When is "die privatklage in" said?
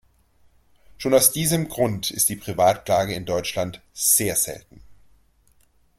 2.29-3.23